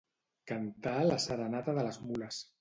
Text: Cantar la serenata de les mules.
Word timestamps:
Cantar 0.51 0.93
la 1.09 1.19
serenata 1.27 1.77
de 1.81 1.85
les 1.91 2.01
mules. 2.09 2.43